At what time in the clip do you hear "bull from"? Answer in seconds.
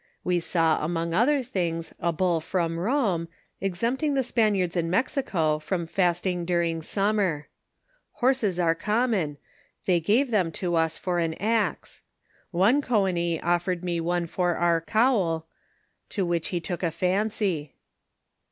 2.11-2.75